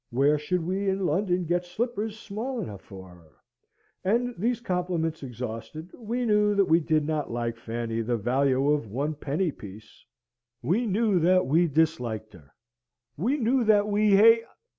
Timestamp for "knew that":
6.25-6.65, 10.87-11.45, 13.37-13.87